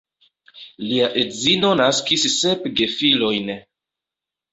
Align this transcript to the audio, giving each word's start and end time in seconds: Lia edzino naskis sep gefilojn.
Lia 0.85 1.09
edzino 1.23 1.69
naskis 1.81 2.23
sep 2.37 2.65
gefilojn. 2.81 3.53